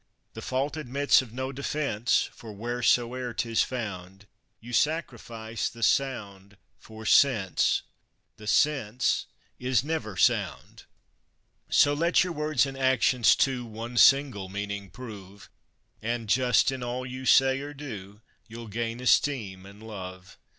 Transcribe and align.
The 0.33 0.41
fault 0.41 0.77
admits 0.77 1.21
of 1.21 1.31
no 1.31 1.51
defence, 1.51 2.27
for 2.33 2.51
wheresoe'er 2.53 3.35
'tis 3.35 3.61
found, 3.61 4.25
You 4.59 4.73
sacrifice 4.73 5.69
the 5.69 5.83
sound 5.83 6.57
for 6.79 7.05
sense; 7.05 7.83
the 8.37 8.47
sense 8.47 9.27
is 9.59 9.83
never 9.83 10.17
sound. 10.17 10.85
So 11.69 11.93
let 11.93 12.23
your 12.23 12.33
words 12.33 12.65
and 12.65 12.75
actions, 12.79 13.35
too, 13.35 13.63
one 13.63 13.95
single 13.95 14.49
meaning 14.49 14.89
prove, 14.89 15.51
And 16.01 16.27
just 16.27 16.71
in 16.71 16.81
all 16.81 17.05
you 17.05 17.27
say 17.27 17.59
or 17.59 17.75
do, 17.75 18.21
you'll 18.47 18.69
gain 18.69 19.01
esteem 19.01 19.67
and 19.67 19.83
love. 19.83 20.39